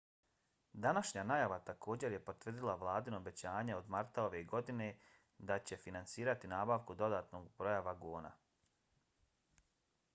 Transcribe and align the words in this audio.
današnja 0.83 1.23
najava 1.31 1.57
također 1.65 2.13
je 2.15 2.21
potvrdila 2.29 2.75
vladino 2.83 3.17
obećanje 3.25 3.75
od 3.81 3.91
marta 3.95 4.23
ove 4.29 4.41
godine 4.55 4.87
da 5.51 5.59
će 5.71 5.79
finansirati 5.83 6.49
nabavku 6.55 6.95
dodatnog 7.03 7.51
broja 7.59 7.83
vagona 7.89 8.33